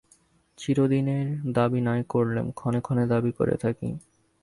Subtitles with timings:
[0.57, 1.27] চিরদিনের
[1.53, 3.89] দাবি নাই করলেম, ক্ষণে ক্ষণে দাবি করে থাকি।